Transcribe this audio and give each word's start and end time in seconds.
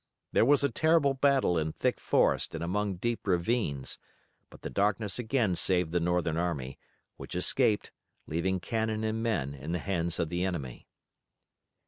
There 0.31 0.45
was 0.45 0.63
a 0.63 0.71
terrible 0.71 1.13
battle 1.13 1.59
in 1.59 1.73
thick 1.73 1.99
forest 1.99 2.55
and 2.55 2.63
among 2.63 2.95
deep 2.95 3.27
ravines, 3.27 3.99
but 4.49 4.63
the 4.63 4.69
darkness 4.71 5.19
again 5.19 5.55
saved 5.55 5.91
the 5.91 5.99
Northern 5.99 6.37
army, 6.37 6.79
which 7.17 7.35
escaped, 7.35 7.91
leaving 8.25 8.59
cannon 8.59 9.03
and 9.03 9.21
men 9.21 9.53
in 9.53 9.73
the 9.73 9.77
hands 9.77 10.17
of 10.17 10.29
the 10.29 10.43
enemy. 10.43 10.87